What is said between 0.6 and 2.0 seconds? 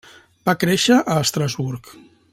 créixer a Estrasburg.